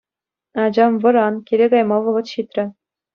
Ачам, 0.61 0.93
вӑран, 1.01 1.35
киле 1.49 1.65
кайма 1.73 1.97
вӑхӑт 2.07 2.27
ҫитрӗ. 2.33 2.65